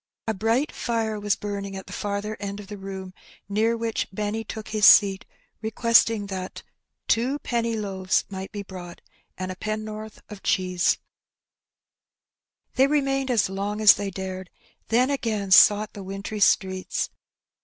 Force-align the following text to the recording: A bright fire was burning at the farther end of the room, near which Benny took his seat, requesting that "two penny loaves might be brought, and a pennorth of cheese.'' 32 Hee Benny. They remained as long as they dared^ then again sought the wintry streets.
A 0.25 0.33
bright 0.33 0.71
fire 0.71 1.19
was 1.19 1.35
burning 1.35 1.75
at 1.75 1.85
the 1.85 1.93
farther 1.93 2.35
end 2.39 2.59
of 2.59 2.65
the 2.65 2.77
room, 2.79 3.13
near 3.47 3.77
which 3.77 4.07
Benny 4.11 4.43
took 4.43 4.69
his 4.69 4.83
seat, 4.87 5.25
requesting 5.61 6.25
that 6.25 6.63
"two 7.07 7.37
penny 7.37 7.75
loaves 7.75 8.25
might 8.27 8.51
be 8.51 8.63
brought, 8.63 8.99
and 9.37 9.51
a 9.51 9.55
pennorth 9.55 10.19
of 10.27 10.41
cheese.'' 10.41 10.97
32 12.73 12.73
Hee 12.73 12.73
Benny. 12.73 12.73
They 12.73 12.87
remained 12.87 13.29
as 13.29 13.47
long 13.47 13.79
as 13.79 13.93
they 13.93 14.09
dared^ 14.09 14.47
then 14.87 15.11
again 15.11 15.51
sought 15.51 15.93
the 15.93 16.01
wintry 16.01 16.39
streets. 16.39 17.11